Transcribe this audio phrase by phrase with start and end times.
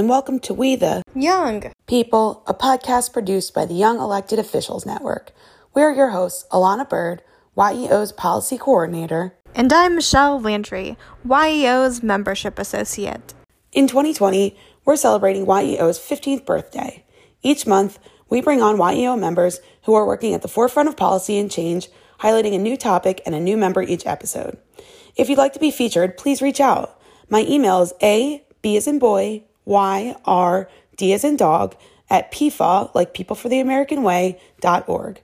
[0.00, 4.86] and welcome to We the Young People, a podcast produced by the Young Elected Officials
[4.86, 5.30] Network.
[5.74, 7.22] We're your hosts, Alana Bird,
[7.54, 9.36] YEO's Policy Coordinator.
[9.54, 13.34] And I'm Michelle Landry, YEO's Membership Associate.
[13.72, 14.56] In 2020,
[14.86, 17.04] we're celebrating YEO's 15th birthday.
[17.42, 17.98] Each month,
[18.30, 21.90] we bring on YEO members who are working at the forefront of policy and change,
[22.20, 24.56] highlighting a new topic and a new member each episode.
[25.14, 26.98] If you'd like to be featured, please reach out.
[27.28, 31.76] My email is a b as in boy y r d as in dog
[32.10, 35.22] at pfa like people for the American way dot org.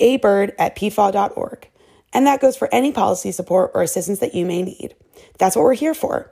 [0.00, 1.68] A bird at pfa.org.
[2.14, 4.94] And that goes for any policy support or assistance that you may need.
[5.38, 6.30] That's what we're here for.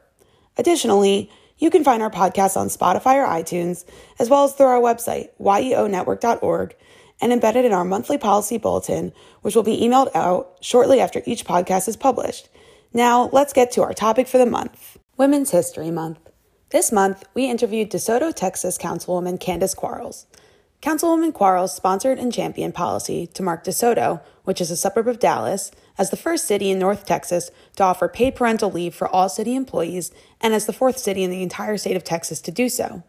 [0.56, 3.84] Additionally, you can find our podcast on Spotify or iTunes,
[4.18, 6.74] as well as through our website, yeonetwork.org,
[7.20, 11.44] and embedded in our monthly policy bulletin, which will be emailed out shortly after each
[11.44, 12.48] podcast is published.
[12.92, 16.29] Now, let's get to our topic for the month Women's History Month.
[16.70, 20.26] This month, we interviewed DeSoto, Texas Councilwoman Candace Quarles.
[20.80, 25.72] Councilwoman Quarles sponsored and championed policy to mark DeSoto, which is a suburb of Dallas,
[25.98, 29.56] as the first city in North Texas to offer paid parental leave for all city
[29.56, 33.02] employees and as the fourth city in the entire state of Texas to do so.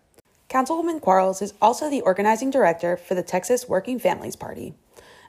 [0.50, 4.74] Councilwoman Quarles is also the organizing director for the Texas Working Families Party.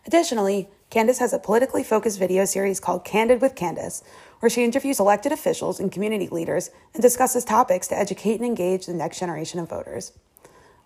[0.07, 4.05] Additionally, Candace has a politically focused video series called Candid with Candace,
[4.41, 8.85] where she interviews elected officials and community leaders and discusses topics to educate and engage
[8.85, 10.13] the next generation of voters.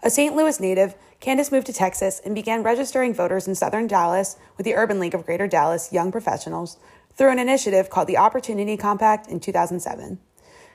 [0.05, 0.37] A St.
[0.37, 4.77] Louis native, Candace moved to Texas and began registering voters in southern Dallas with the
[4.77, 6.77] Urban League of Greater Dallas Young Professionals
[7.17, 10.21] through an initiative called the Opportunity Compact in 2007.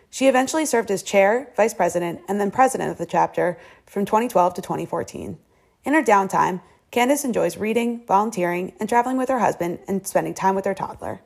[0.09, 4.55] She eventually served as chair, vice president, and then president of the chapter from 2012
[4.55, 5.37] to 2014.
[5.85, 6.59] In her downtime,
[6.91, 11.21] Candace enjoys reading, volunteering, and traveling with her husband and spending time with her toddler.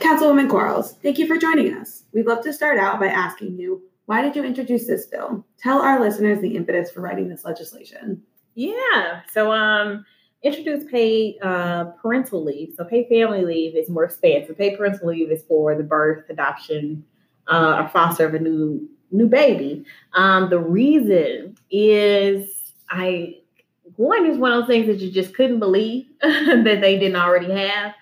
[0.00, 2.02] Councilwoman Quarles, thank you for joining us.
[2.12, 5.46] We'd love to start out by asking you, why did you introduce this bill?
[5.58, 8.22] Tell our listeners the impetus for writing this legislation.
[8.56, 10.04] Yeah, so um,
[10.42, 12.74] introduce paid uh, parental leave.
[12.76, 14.58] So paid family leave is more expansive.
[14.58, 17.04] Paid parental leave is for the birth, adoption,
[17.46, 19.84] uh, or foster of a new new baby.
[20.14, 22.50] Um, the reason is
[22.90, 23.36] I
[23.96, 27.50] one is one of those things that you just couldn't believe that they didn't already
[27.50, 27.94] have.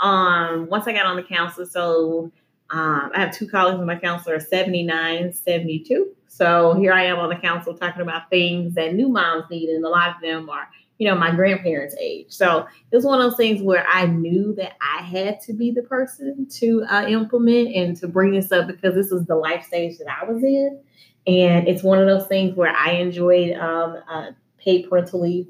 [0.00, 2.30] Um, once I got on the council, so
[2.70, 6.14] um, I have two colleagues on my council are 79, 72.
[6.28, 9.84] So here I am on the council talking about things that new moms need, and
[9.84, 10.68] a lot of them are,
[11.00, 12.26] you know, my grandparents' age.
[12.28, 15.70] So it was one of those things where I knew that I had to be
[15.70, 19.64] the person to uh, implement and to bring this up because this was the life
[19.64, 20.78] stage that I was in.
[21.26, 25.46] And it's one of those things where I enjoyed um, uh, paid parental leave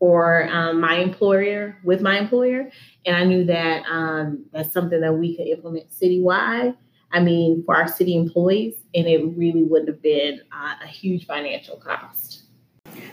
[0.00, 2.68] for um, my employer with my employer,
[3.06, 6.76] and I knew that um, that's something that we could implement citywide.
[7.12, 11.26] I mean, for our city employees, and it really wouldn't have been uh, a huge
[11.26, 12.37] financial cost.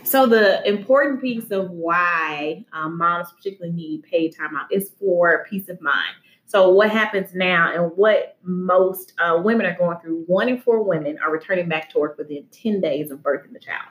[0.04, 5.46] So the important piece of why um, moms particularly need paid time out is for
[5.48, 6.14] peace of mind.
[6.46, 10.24] So what happens now, and what most uh, women are going through?
[10.28, 13.58] One in four women are returning back to work within ten days of birthing the
[13.58, 13.88] child.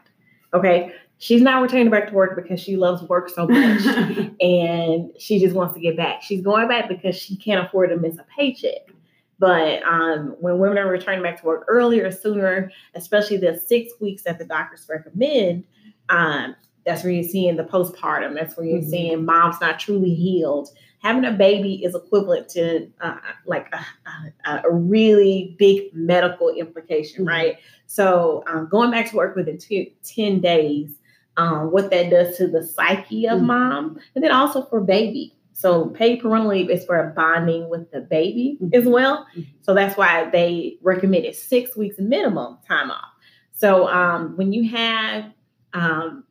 [0.54, 3.86] Okay, she's not returning back to work because she loves work so much
[4.42, 6.22] and she just wants to get back.
[6.22, 8.90] She's going back because she can't afford to miss a paycheck.
[9.38, 14.24] But um, when women are returning back to work earlier, sooner, especially the six weeks
[14.24, 15.66] that the doctors recommend,
[16.10, 16.56] um,
[16.86, 18.36] that's where you're seeing the postpartum.
[18.36, 18.90] That's where you're mm-hmm.
[18.90, 20.70] seeing moms not truly healed.
[21.00, 27.22] Having a baby is equivalent to uh, like a, a, a, really big medical implication,
[27.22, 27.30] mm-hmm.
[27.30, 27.58] right?
[27.88, 30.92] So um, going back to work within two, 10 days
[31.38, 33.48] um, what that does to the psyche of mm-hmm.
[33.48, 35.36] mom, and then also for baby.
[35.54, 38.76] So paid parental leave is for bonding with the baby mm-hmm.
[38.76, 39.26] as well.
[39.32, 39.42] Mm-hmm.
[39.62, 43.10] So that's why they recommended six weeks minimum time off.
[43.54, 45.32] So um, when you have
[45.76, 46.24] um,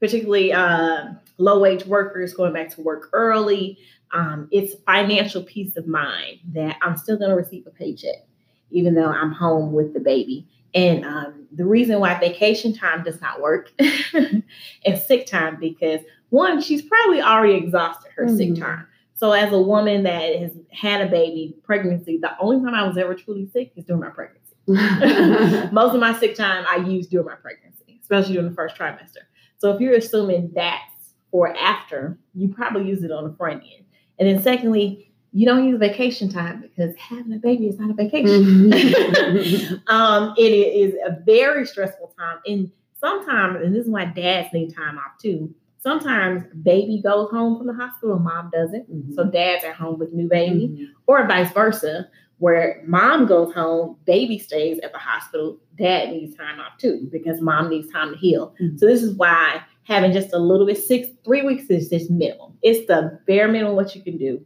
[0.00, 3.78] particularly uh, low wage workers going back to work early,
[4.12, 8.26] um, it's financial peace of mind that I'm still going to receive a paycheck,
[8.70, 10.48] even though I'm home with the baby.
[10.74, 16.00] And um, the reason why vacation time does not work is sick time because
[16.30, 18.36] one, she's probably already exhausted her mm-hmm.
[18.36, 18.86] sick time.
[19.16, 22.96] So as a woman that has had a baby, pregnancy, the only time I was
[22.96, 24.40] ever truly sick is during my pregnancy.
[25.72, 27.69] Most of my sick time I used during my pregnancy,
[28.10, 29.24] especially during the first trimester.
[29.58, 33.84] So if you're assuming that's for after, you probably use it on the front end.
[34.18, 37.94] And then secondly, you don't use vacation time because having a baby is not a
[37.94, 38.70] vacation.
[38.70, 39.74] Mm-hmm.
[39.94, 42.38] um, it is a very stressful time.
[42.46, 45.54] And sometimes, and this is why dads need time off too.
[45.82, 48.90] Sometimes baby goes home from the hospital, mom doesn't.
[48.90, 49.14] Mm-hmm.
[49.14, 50.84] So dads at home with new baby, mm-hmm.
[51.06, 56.60] or vice versa, where mom goes home, baby stays at the hospital, dad needs time
[56.60, 58.54] off too because mom needs time to heal.
[58.60, 58.78] Mhm.
[58.78, 62.52] So this is why having just a little bit six three weeks is just minimum.
[62.62, 64.44] It's the bare minimum what you can do.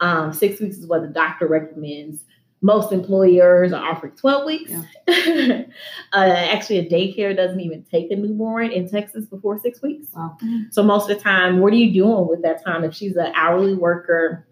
[0.00, 2.24] Um, six weeks is what the doctor recommends.
[2.62, 4.72] Most employers are offering 12 weeks.
[5.08, 5.64] uh,
[6.12, 10.08] actually, a daycare doesn't even take a newborn in Texas before six weeks.
[10.14, 10.36] Wow.
[10.70, 12.82] So most of the time, what are you doing with that time?
[12.82, 14.46] If she's an hourly worker,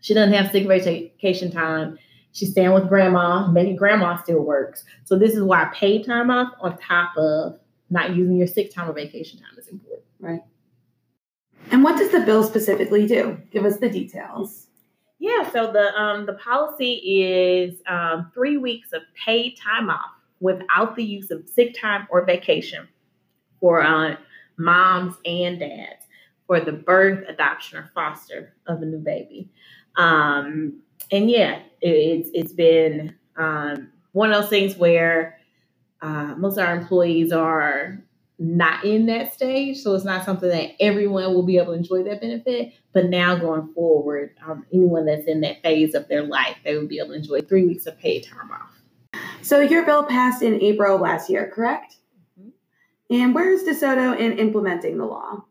[0.00, 1.98] she doesn't have sick vacation time.
[2.32, 3.50] She's staying with grandma.
[3.50, 4.84] Maybe grandma still works.
[5.04, 7.58] So this is why paid time off on top of
[7.90, 10.04] not using your sick time or vacation time is important.
[10.20, 10.42] Right.
[11.70, 13.38] And what does the bill specifically do?
[13.50, 14.67] Give us the details.
[15.28, 20.10] Yeah, so the um, the policy is um, three weeks of paid time off
[20.40, 22.88] without the use of sick time or vacation
[23.60, 24.16] for uh,
[24.56, 26.06] moms and dads
[26.46, 29.50] for the birth, adoption, or foster of a new baby.
[29.96, 30.80] Um,
[31.12, 35.38] and yeah, it, it's it's been um, one of those things where
[36.00, 38.02] uh, most of our employees are
[38.38, 42.04] not in that stage, so it's not something that everyone will be able to enjoy
[42.04, 42.72] that benefit.
[42.92, 46.86] But now going forward, um, anyone that's in that phase of their life, they will
[46.86, 49.20] be able to enjoy three weeks of paid time off.
[49.42, 51.96] So your bill passed in April of last year, correct?
[52.40, 52.52] Mhm.
[53.10, 55.44] And where is DeSoto in implementing the law?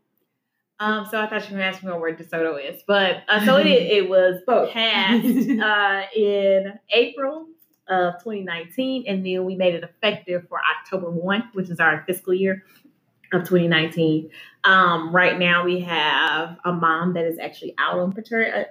[0.80, 3.66] Um, so I thought you were asking me where DeSoto is, but uh, so it,
[3.68, 4.72] it was Both.
[4.72, 7.48] passed uh, in April
[7.90, 12.34] of 2019, and then we made it effective for October 1, which is our fiscal
[12.34, 12.64] year
[13.34, 14.30] of 2019.
[14.64, 18.68] Um, right now, we have a mom that is actually out on pater-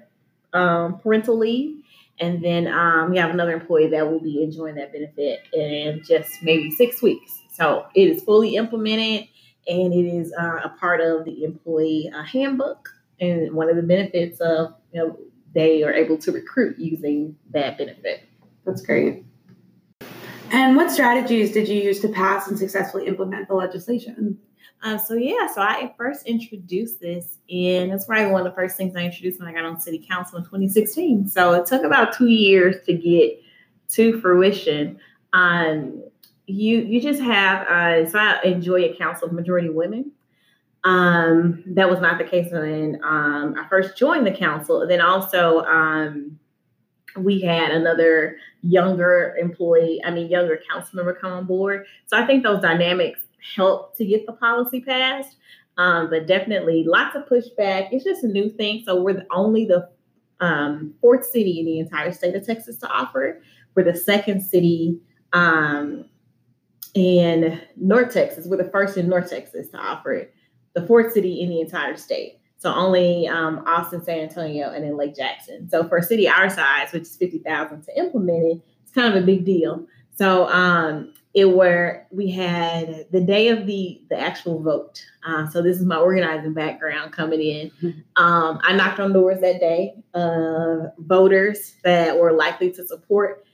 [0.52, 1.82] uh, um, parental leave,
[2.18, 6.42] and then um, we have another employee that will be enjoying that benefit in just
[6.42, 7.32] maybe six weeks.
[7.52, 9.28] So it is fully implemented,
[9.66, 12.90] and it is uh, a part of the employee uh, handbook.
[13.20, 15.18] And one of the benefits of you know
[15.54, 18.25] they are able to recruit using that benefit.
[18.66, 19.24] That's great.
[20.50, 24.38] And what strategies did you use to pass and successfully implement the legislation?
[24.82, 28.76] Uh, so yeah, so I first introduced this and it's probably one of the first
[28.76, 31.28] things I introduced when I got on city council in 2016.
[31.28, 33.40] So it took about two years to get
[33.90, 34.98] to fruition.
[35.32, 36.02] Um,
[36.46, 40.12] you you just have uh, so I enjoy a council of majority women.
[40.84, 44.86] Um, that was not the case when um, I first joined the council.
[44.86, 46.38] Then also um,
[47.16, 48.36] we had another
[48.68, 51.86] younger employee, I mean younger council member come on board.
[52.06, 53.20] So I think those dynamics
[53.54, 55.36] help to get the policy passed.
[55.78, 57.88] Um, but definitely lots of pushback.
[57.92, 58.82] It's just a new thing.
[58.86, 59.88] So we're the, only the
[60.40, 63.42] um, fourth city in the entire state of Texas to offer it.
[63.74, 64.98] We're the second city
[65.34, 66.06] um,
[66.94, 68.46] in North Texas.
[68.46, 70.34] We're the first in North Texas to offer it.
[70.74, 72.40] The fourth city in the entire state.
[72.58, 75.68] So only um, Austin, San Antonio, and then Lake Jackson.
[75.68, 79.14] So for a city our size, which is fifty thousand, to implement it, it's kind
[79.14, 79.86] of a big deal.
[80.14, 85.04] So um, it where we had the day of the the actual vote.
[85.26, 87.70] Uh, so this is my organizing background coming in.
[88.16, 93.44] Um, I knocked on doors that day of voters that were likely to support.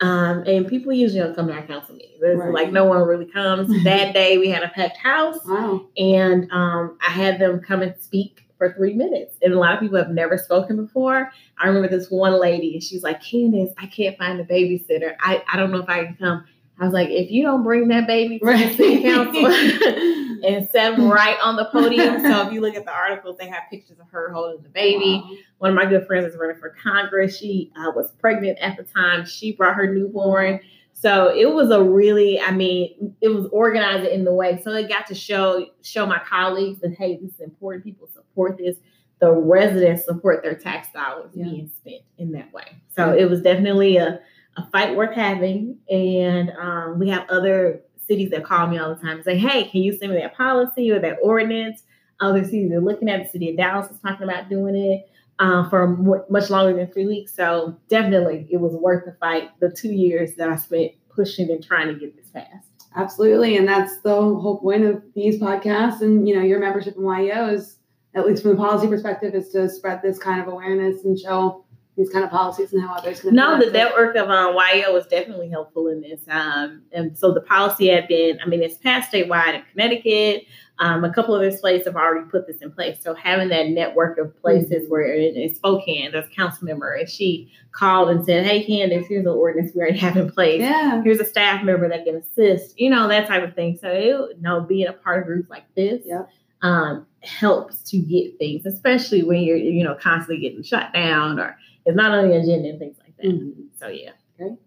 [0.00, 2.20] Um, and people usually don't come to our council meetings.
[2.22, 2.52] Right.
[2.52, 3.68] like no one really comes.
[3.84, 5.86] that day we had a packed house Wow.
[5.96, 9.36] and um, I had them come and speak for three minutes.
[9.42, 11.30] And a lot of people have never spoken before.
[11.58, 15.14] I remember this one lady, and she's like, Candace, I can't find a babysitter.
[15.20, 16.44] I, I don't know if I can come.
[16.80, 18.76] I was like, if you don't bring that baby to the Right.
[18.76, 19.46] city council
[20.44, 22.20] and set them right on the podium.
[22.20, 25.22] So if you look at the articles, they have pictures of her holding the baby.
[25.24, 25.36] Wow.
[25.58, 27.38] One of my good friends is running for Congress.
[27.38, 29.24] She uh, was pregnant at the time.
[29.24, 30.58] She brought her newborn.
[30.96, 34.60] So it was a really, I mean, it was organized in the way.
[34.62, 37.84] So it got to show show my colleagues that hey, this is important.
[37.84, 38.76] People support this.
[39.20, 41.44] The residents support their tax dollars Yeah.
[41.44, 42.64] being spent in that way.
[42.96, 44.20] So it was definitely a,
[44.56, 45.78] a fight worth having.
[45.90, 49.64] And um, we have other cities that call me all the time and say, hey,
[49.64, 51.82] can you send me that policy or that ordinance?
[52.20, 55.68] Other cities are looking at the city of Dallas is talking about doing it uh,
[55.68, 57.34] for mo- much longer than three weeks.
[57.34, 59.50] So definitely, it was worth the fight.
[59.60, 62.68] The two years that I spent pushing and trying to get this passed.
[62.96, 63.56] Absolutely.
[63.56, 67.52] And that's the whole point of these podcasts and, you know, your membership in YEO
[67.52, 67.78] is,
[68.14, 71.64] at least from the policy perspective, is to spread this kind of awareness and show
[71.96, 75.06] these kind of policies and how others can No, the network of um, YO was
[75.06, 76.20] definitely helpful in this.
[76.28, 80.44] Um, and so the policy had been, I mean, it's passed statewide in Connecticut.
[80.80, 82.98] Um, a couple of other states have already put this in place.
[83.00, 87.08] So having that network of places where in, in Spokane, there's a council member, and
[87.08, 90.60] she called and said, "Hey, Candace, here's an ordinance we already have in place.
[90.60, 91.00] Yeah.
[91.02, 93.78] Here's a staff member that can assist." You know that type of thing.
[93.80, 96.02] So it, you know, being a part of groups like this.
[96.04, 96.28] Yep.
[96.62, 101.56] Um, helps to get things, especially when you're, you know, constantly getting shut down or
[101.84, 103.26] it's not on the agenda and things like that.
[103.26, 103.62] Mm-hmm.
[103.78, 104.12] So yeah.
[104.38, 104.58] Great.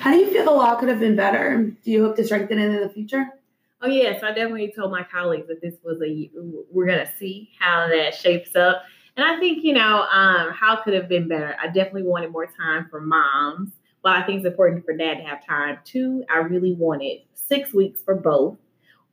[0.00, 1.62] How do you feel the law could have been better?
[1.84, 3.26] Do you hope to strengthen it in the future?
[3.82, 6.30] Oh yes, I definitely told my colleagues that this was a
[6.70, 8.82] we're gonna see how that shapes up.
[9.16, 11.56] And I think, you know, um, how could have been better?
[11.60, 13.70] I definitely wanted more time for moms.
[14.02, 16.24] Well, I think it's important for dad to have time too.
[16.32, 18.56] I really wanted six weeks for both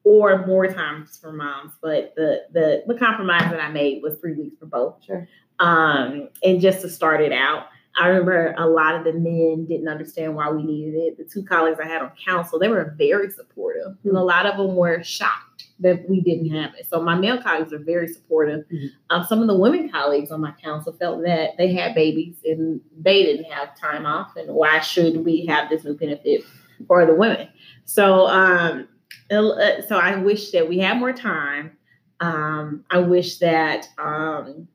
[0.03, 1.73] or more times for moms.
[1.81, 5.03] But the the the compromise that I made was three weeks for both.
[5.05, 5.27] Sure.
[5.59, 9.87] Um, and just to start it out, I remember a lot of the men didn't
[9.87, 11.17] understand why we needed it.
[11.17, 13.91] The two colleagues I had on council, they were very supportive.
[13.91, 14.09] Mm-hmm.
[14.09, 16.87] And a lot of them were shocked that we didn't have it.
[16.89, 18.65] So my male colleagues are very supportive.
[18.71, 18.87] Mm-hmm.
[19.11, 22.81] Um, some of the women colleagues on my council felt that they had babies and
[22.99, 24.35] they didn't have time off.
[24.37, 26.43] And why should we have this new benefit
[26.87, 27.47] for the women?
[27.85, 28.87] So, um,
[29.29, 31.77] uh, so I wish that we had more time.
[32.19, 34.67] Um, I wish that um,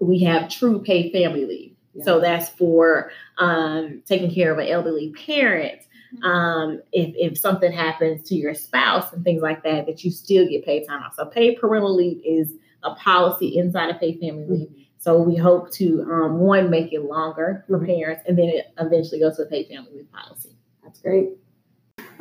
[0.00, 1.69] we have true paid family leave.
[2.04, 5.80] So that's for um, taking care of an elderly parent.
[6.14, 6.24] Mm-hmm.
[6.24, 10.48] Um, if, if something happens to your spouse and things like that, that you still
[10.48, 11.14] get paid time off.
[11.14, 14.68] So paid parental leave is a policy inside of paid family leave.
[14.68, 14.82] Mm-hmm.
[14.98, 19.18] So we hope to um, one make it longer for parents, and then it eventually
[19.18, 20.56] goes to a paid family leave policy.
[20.84, 21.30] That's great.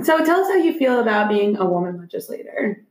[0.01, 2.85] So tell us how you feel about being a woman legislator.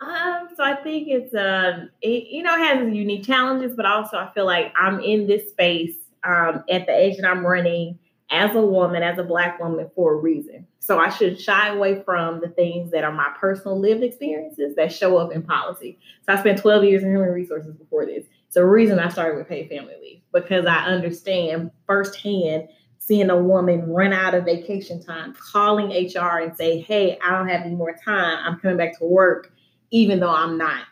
[0.00, 4.30] Um, so I think it's um, it, you know, has unique challenges, but also I
[4.34, 7.98] feel like I'm in this space um at the age that I'm running
[8.30, 10.66] as a woman, as a black woman for a reason.
[10.80, 14.92] So I should shy away from the things that are my personal lived experiences that
[14.92, 15.98] show up in policy.
[16.26, 18.26] So I spent 12 years in human resources before this.
[18.50, 23.36] So the reason I started with paid family leave because I understand firsthand seeing a
[23.40, 27.74] woman run out of vacation time, calling HR and say, "Hey, I don't have any
[27.74, 28.38] more time.
[28.44, 29.52] I'm coming back to work."
[29.90, 30.84] Even though I'm not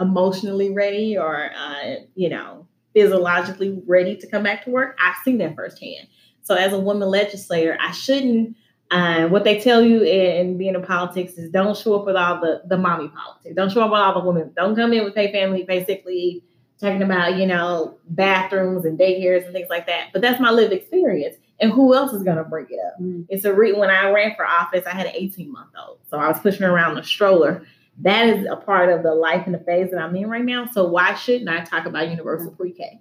[0.00, 4.96] emotionally ready or, uh, you know, physiologically ready to come back to work.
[5.00, 6.08] I've seen that firsthand.
[6.42, 8.56] So as a woman legislator, I shouldn't.
[8.90, 12.40] Uh, what they tell you in, being in politics is don't show up with all
[12.40, 13.54] the the mommy politics.
[13.54, 14.52] Don't show up with all the women.
[14.54, 16.44] Don't come in with pay family, basically
[16.78, 20.08] talking about you know bathrooms and daycares and things like that.
[20.12, 21.36] But that's my lived experience.
[21.58, 23.00] And who else is going to bring it up?
[23.00, 23.24] Mm.
[23.30, 26.18] It's a re- when I ran for office, I had an 18 month old, so
[26.18, 27.64] I was pushing around the stroller
[28.00, 30.66] that is a part of the life and the phase that I'm in right now.
[30.66, 33.00] So why shouldn't I talk about universal pre-K?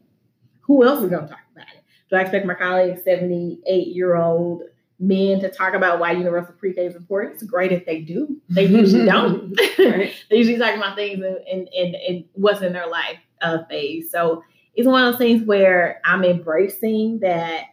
[0.62, 1.84] Who else is going to talk about it?
[2.10, 4.64] Do I expect my colleagues, 78 year old
[5.00, 7.36] men, to talk about why universal pre-K is important?
[7.36, 8.38] It's great if they do.
[8.50, 9.56] They usually don't.
[9.78, 14.12] they usually talk about things and and and what's in their life uh, phase.
[14.12, 14.44] So
[14.76, 17.66] it's one of those things where I'm embracing that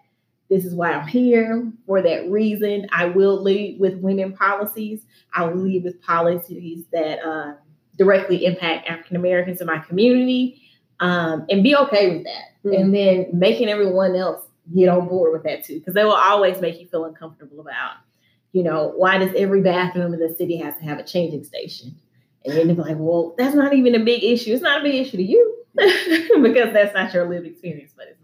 [0.50, 2.86] this is why I'm here for that reason.
[2.92, 5.02] I will lead with women policies.
[5.34, 7.54] I will lead with policies that uh,
[7.96, 10.62] directly impact African Americans in my community
[11.00, 12.44] um, and be okay with that.
[12.64, 12.82] Mm-hmm.
[12.82, 14.42] And then making everyone else
[14.74, 17.96] get on board with that too, because they will always make you feel uncomfortable about,
[18.52, 21.94] you know, why does every bathroom in the city have to have a changing station?
[22.44, 24.52] And then they're like, well, that's not even a big issue.
[24.52, 28.17] It's not a big issue to you because that's not your lived experience, but it's.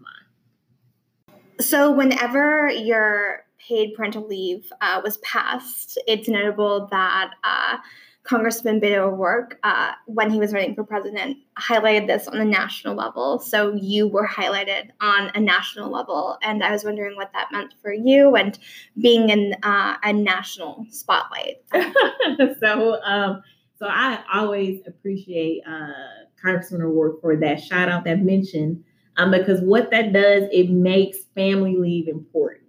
[1.59, 7.77] So, whenever your paid parental leave uh, was passed, it's notable that uh,
[8.25, 12.95] Congressman Beto O'Rourke, uh, when he was running for president, highlighted this on a national
[12.95, 13.39] level.
[13.39, 17.75] So you were highlighted on a national level, and I was wondering what that meant
[17.81, 18.57] for you and
[18.99, 21.57] being in uh, a national spotlight.
[22.59, 23.43] so, um,
[23.77, 28.83] so I always appreciate uh, Congressman O'Rourke for that shout out, that mention
[29.17, 32.61] um, because what that does, it makes family leave important.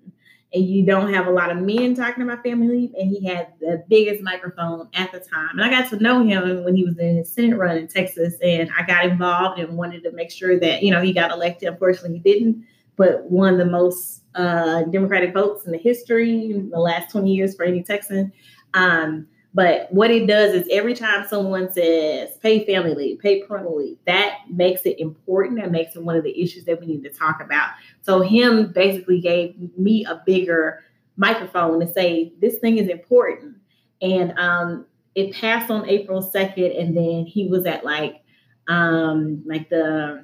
[0.54, 2.94] And you don't have a lot of men talking about family leave.
[2.94, 5.58] And he had the biggest microphone at the time.
[5.58, 8.34] And I got to know him when he was in his Senate run in Texas.
[8.42, 11.68] And I got involved and wanted to make sure that, you know, he got elected.
[11.68, 12.64] Unfortunately, he didn't,
[12.96, 17.56] but won the most uh, Democratic votes in the history in the last 20 years
[17.56, 18.32] for any Texan.
[18.72, 19.26] Um,
[19.56, 23.96] but what it does is every time someone says pay family leave, pay parental leave,
[24.06, 25.58] that makes it important.
[25.58, 27.70] That makes it one of the issues that we need to talk about.
[28.02, 30.84] So him basically gave me a bigger
[31.16, 33.56] microphone to say this thing is important.
[34.02, 34.84] And um,
[35.14, 38.22] it passed on April 2nd, and then he was at like
[38.68, 40.22] um, like the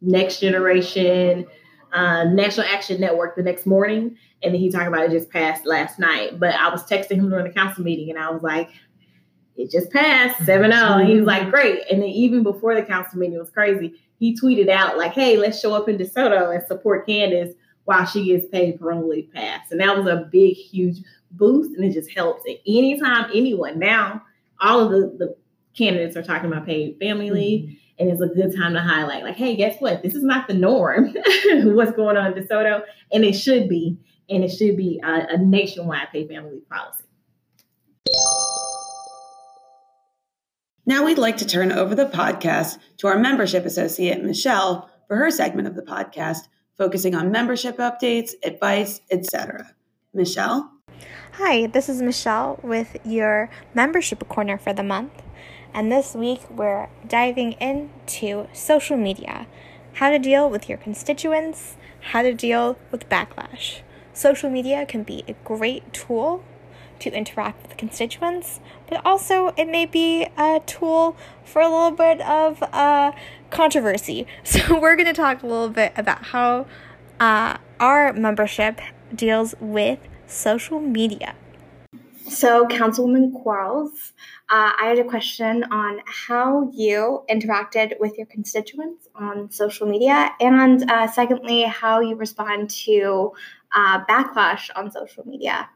[0.00, 1.46] next generation
[1.92, 5.66] uh, National Action Network the next morning, and then he talked about it just passed
[5.66, 6.38] last night.
[6.38, 8.70] But I was texting him during the council meeting, and I was like,
[9.56, 11.00] "It just passed 7-0.
[11.00, 13.94] And he was like, "Great!" And then even before the council meeting, it was crazy.
[14.18, 18.26] He tweeted out like, "Hey, let's show up in DeSoto and support Candace while she
[18.26, 20.98] gets paid for only pass." And that was a big, huge
[21.32, 22.44] boost, and it just helps.
[22.46, 24.22] And anytime anyone now,
[24.60, 25.36] all of the, the
[25.76, 27.64] candidates are talking about paid family leave.
[27.64, 30.02] Mm-hmm and it's a good time to highlight, like, hey, guess what?
[30.02, 31.14] This is not the norm.
[31.46, 32.82] What's going on in DeSoto,
[33.12, 33.96] and it should be,
[34.28, 37.04] and it should be a, a nationwide paid family policy.
[40.84, 45.30] Now we'd like to turn over the podcast to our membership associate, Michelle, for her
[45.30, 49.72] segment of the podcast, focusing on membership updates, advice, etc.
[50.12, 50.72] Michelle?
[51.34, 55.12] Hi, this is Michelle with your membership corner for the month.
[55.74, 59.46] And this week we're diving into social media
[59.94, 61.76] how to deal with your constituents,
[62.12, 63.80] how to deal with backlash.
[64.12, 66.44] Social media can be a great tool
[66.98, 72.20] to interact with constituents, but also it may be a tool for a little bit
[72.20, 73.12] of uh,
[73.50, 74.26] controversy.
[74.44, 76.66] So, we're going to talk a little bit about how
[77.18, 78.80] uh, our membership
[79.14, 81.34] deals with social media.
[82.32, 84.14] So, Councilwoman Quarles,
[84.48, 90.30] uh, I had a question on how you interacted with your constituents on social media,
[90.40, 93.32] and uh, secondly, how you respond to
[93.74, 95.68] uh, backlash on social media.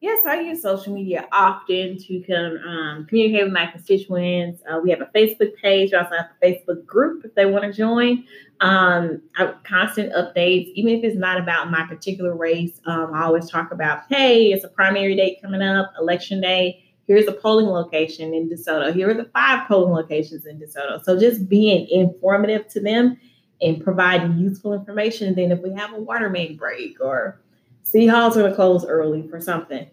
[0.00, 4.62] Yes, I use social media often to come um, communicate with my constituents.
[4.70, 5.92] Uh, we have a Facebook page.
[5.92, 8.24] We also have a Facebook group if they want to join.
[8.60, 12.78] Um, I, constant updates, even if it's not about my particular race.
[12.84, 16.84] Um, I always talk about, hey, it's a primary date coming up, election day.
[17.06, 18.94] Here's a polling location in DeSoto.
[18.94, 21.02] Here are the five polling locations in DeSoto.
[21.04, 23.16] So just being informative to them
[23.62, 25.28] and providing useful information.
[25.28, 27.40] And then if we have a water main break or
[27.86, 29.88] City Hall's are going to close early for something.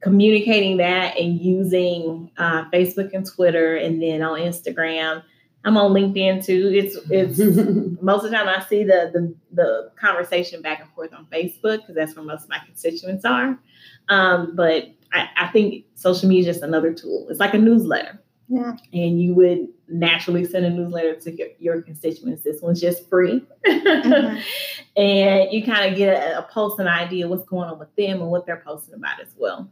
[0.00, 5.20] Communicating that and using uh, Facebook and Twitter, and then on Instagram.
[5.64, 6.70] I'm on LinkedIn too.
[6.72, 7.38] It's it's
[8.02, 11.78] most of the time I see the the, the conversation back and forth on Facebook
[11.78, 13.58] because that's where most of my constituents are.
[14.08, 17.26] Um, but I, I think social media is just another tool.
[17.30, 18.22] It's like a newsletter.
[18.48, 18.76] Yeah.
[18.92, 22.42] And you would naturally send a newsletter to your, your constituents.
[22.42, 23.42] This one's just free.
[23.66, 24.38] Mm-hmm.
[25.00, 28.20] and you kind of get a, a pulse and idea what's going on with them
[28.20, 29.70] and what they're posting about as well.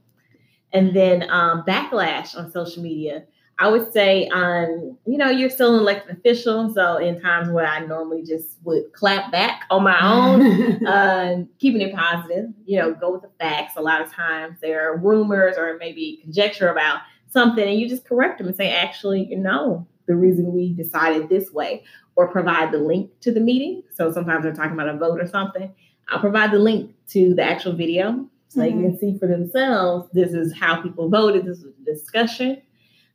[0.72, 3.24] And then um, backlash on social media.
[3.58, 6.72] I would say, um, you know, you're still an elected official.
[6.74, 11.82] So in times where I normally just would clap back on my own, uh, keeping
[11.82, 13.74] it positive, you know, go with the facts.
[13.76, 18.04] A lot of times there are rumors or maybe conjecture about something and you just
[18.04, 21.84] correct them and say, actually, you know, the reason we decided this way,
[22.16, 23.82] or provide the link to the meeting.
[23.94, 25.72] So sometimes they're talking about a vote or something.
[26.08, 28.76] I'll provide the link to the actual video so mm-hmm.
[28.76, 32.60] they can see for themselves this is how people voted, this is a discussion.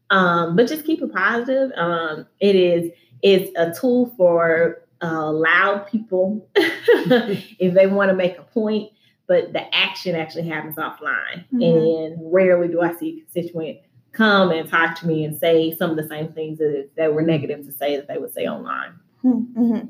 [0.10, 1.72] Um, but just keep it positive.
[1.76, 8.38] Um, it is it's a tool for uh, loud people if they want to make
[8.38, 8.92] a point,
[9.28, 11.46] but the action actually happens offline.
[11.54, 11.62] Mm-hmm.
[11.62, 13.80] And rarely do I see a constituent
[14.18, 17.22] come and talk to me and say some of the same things that, that were
[17.22, 18.94] negative to say that they would say online.
[19.22, 19.88] Hmm, mm-hmm.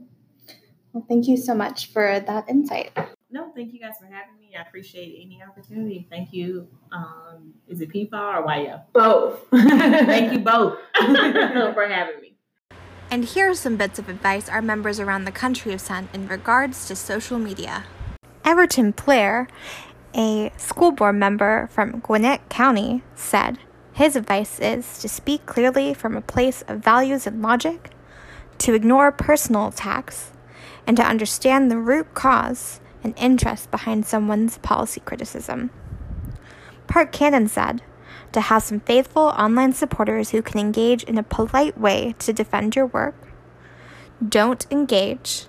[0.93, 2.91] Well, thank you so much for that insight.
[3.29, 4.55] No, thank you guys for having me.
[4.57, 6.07] I appreciate any opportunity.
[6.09, 6.67] Thank you.
[6.91, 8.81] Um, is it PFAR or YO?
[8.93, 9.47] Both.
[9.51, 12.37] thank you both for having me.
[13.09, 16.27] And here are some bits of advice our members around the country have sent in
[16.27, 17.85] regards to social media.
[18.43, 19.47] Everton Blair,
[20.15, 23.59] a school board member from Gwinnett County, said,
[23.97, 27.89] his advice is to speak clearly from a place of values and logic,
[28.59, 30.29] to ignore personal attacks,
[30.85, 35.71] and to understand the root cause and interest behind someone's policy criticism.
[36.85, 37.81] Park Cannon said,
[38.33, 42.75] to have some faithful online supporters who can engage in a polite way to defend
[42.75, 43.15] your work.
[44.23, 45.47] Don't engage.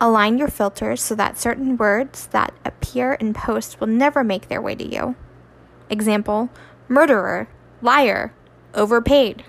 [0.00, 4.60] Align your filters so that certain words that appear in posts will never make their
[4.60, 5.14] way to you.
[5.88, 6.50] Example
[6.92, 7.48] murderer,
[7.80, 8.34] liar,
[8.74, 9.44] overpaid.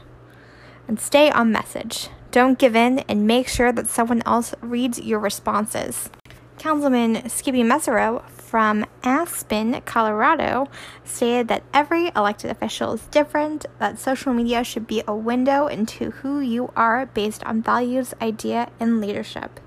[0.88, 2.10] And stay on message.
[2.32, 6.10] Don't give in and make sure that someone else reads your responses.
[6.58, 10.68] Councilman Skippy Mesirow from Aspen, Colorado,
[11.04, 16.12] stated that every elected official is different, that social media should be a window into
[16.12, 19.60] who you are based on values, idea, and leadership.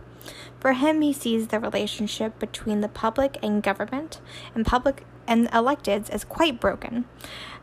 [0.60, 4.20] For him, he sees the relationship between the public and government
[4.54, 7.04] and public and electeds as quite broken.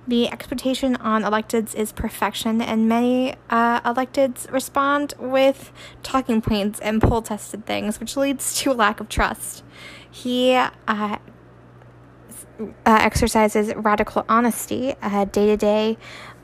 [0.05, 5.71] The expectation on electeds is perfection, and many uh, electeds respond with
[6.03, 9.63] talking points and poll tested things, which leads to a lack of trust.
[10.11, 11.17] He uh, uh,
[12.85, 14.95] exercises radical honesty,
[15.31, 15.97] day to day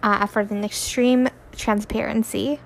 [0.03, 2.61] effort, and extreme transparency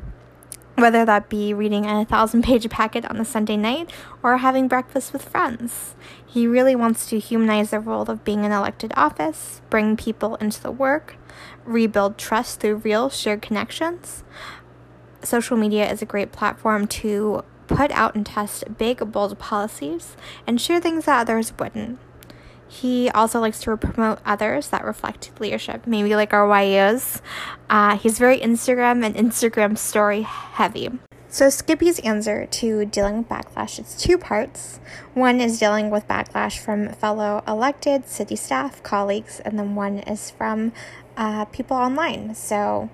[0.76, 5.14] whether that be reading a thousand page packet on a Sunday night or having breakfast
[5.14, 5.96] with friends.
[6.34, 10.60] He really wants to humanize the role of being in elected office, bring people into
[10.60, 11.16] the work,
[11.64, 14.24] rebuild trust through real shared connections.
[15.22, 20.18] social media is a great platform to put out and test big, bold policies
[20.48, 22.00] and share things that others wouldn't.
[22.68, 27.22] He also likes to promote others that reflect leadership, maybe like our YOs.
[27.70, 30.90] Uh, he's very Instagram and Instagram story heavy.
[31.34, 34.80] So, Skippy's answer to dealing with backlash is two parts.
[35.16, 40.30] One is dealing with backlash from fellow elected city staff, colleagues, and then one is
[40.30, 40.74] from
[41.18, 42.36] uh, people online.
[42.36, 42.92] So,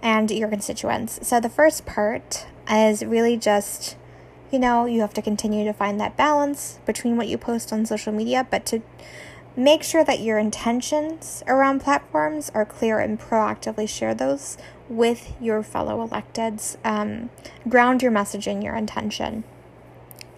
[0.00, 1.26] and your constituents.
[1.26, 3.96] So, the first part is really just
[4.52, 7.86] you know, you have to continue to find that balance between what you post on
[7.86, 8.82] social media, but to
[9.56, 14.56] make sure that your intentions around platforms are clear and proactively share those
[14.88, 16.76] with your fellow electeds.
[16.84, 17.30] Um,
[17.68, 19.44] ground your message in your intention.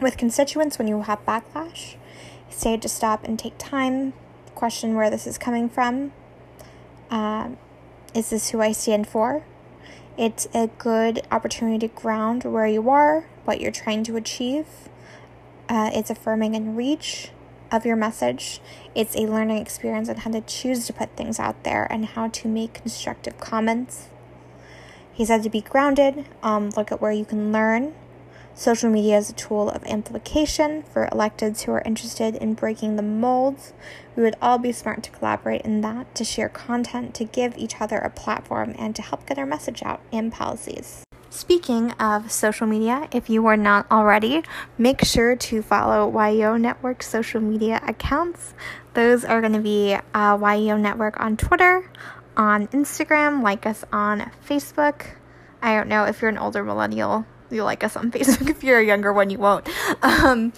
[0.01, 1.97] With constituents, when you have backlash,
[2.51, 4.13] stay to stop and take time,
[4.55, 6.13] question where this is coming from.
[7.11, 7.51] Uh,
[8.15, 9.45] is this who I stand for?
[10.19, 14.67] It's a good opportunity to ground where you are, what you're trying to achieve.
[15.69, 17.31] Uh, it's affirming and reach
[17.73, 18.61] of your message.
[18.95, 22.29] It's a learning experience on how to choose to put things out there and how
[22.29, 24.09] to make constructive comments.
[25.13, 27.95] He said to be grounded, um, look at where you can learn.
[28.55, 33.03] Social media is a tool of amplification for electeds who are interested in breaking the
[33.03, 33.73] molds.
[34.15, 37.81] We would all be smart to collaborate in that, to share content, to give each
[37.81, 41.03] other a platform, and to help get our message out and policies.
[41.33, 44.43] Speaking of social media, if you are not already,
[44.77, 48.53] make sure to follow YEO Network social media accounts.
[48.93, 51.91] Those are going to be uh, YEO Network on Twitter,
[52.37, 55.07] on Instagram, like us on Facebook.
[55.63, 58.51] I don't know if you're an older millennial, you'll like us on Facebook.
[58.51, 59.67] If you're a younger one, you won't.
[60.03, 60.53] Um,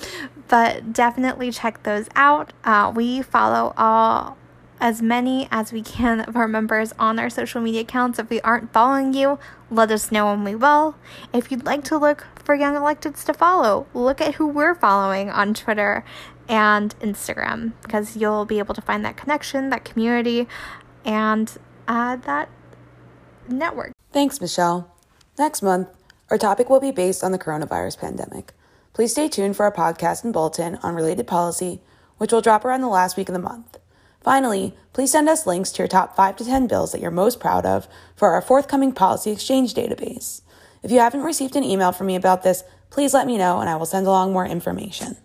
[0.49, 2.53] but definitely check those out.
[2.65, 4.37] Uh, we follow all
[4.81, 8.19] as many as we can of our members on our social media accounts.
[8.19, 9.39] If we aren't following you,
[9.71, 10.97] let us know and we will.
[11.33, 15.31] If you'd like to look for young electeds to follow, look at who we're following
[15.31, 16.05] on Twitter
[16.49, 20.47] and Instagram because you'll be able to find that connection, that community,
[21.05, 21.57] and
[21.89, 22.49] uh, that
[23.49, 23.93] network.
[24.13, 24.91] Thanks, Michelle.
[25.39, 25.89] Next month,
[26.31, 28.53] our topic will be based on the coronavirus pandemic.
[28.93, 31.81] Please stay tuned for our podcast and bulletin on related policy,
[32.19, 33.79] which will drop around the last week of the month.
[34.25, 37.39] Finally, please send us links to your top 5 to 10 bills that you're most
[37.39, 40.41] proud of for our forthcoming policy exchange database.
[40.83, 43.69] If you haven't received an email from me about this, please let me know and
[43.69, 45.19] I will send along more information.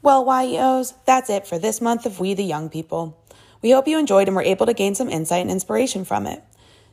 [0.00, 3.22] Well, YEOs, that's it for this month of We the Young People.
[3.60, 6.42] We hope you enjoyed and were able to gain some insight and inspiration from it.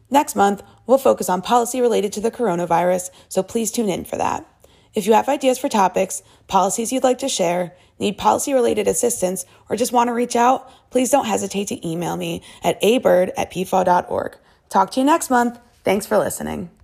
[0.09, 4.17] Next month, we'll focus on policy related to the coronavirus, so please tune in for
[4.17, 4.45] that.
[4.95, 9.45] If you have ideas for topics, policies you'd like to share, need policy related assistance,
[9.69, 13.51] or just want to reach out, please don't hesitate to email me at abird at
[13.51, 14.37] pfaw.org.
[14.69, 15.59] Talk to you next month.
[15.83, 16.74] Thanks for listening.